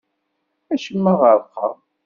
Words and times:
Acemma 0.73 1.11
ɣerqeɣ. 1.19 1.73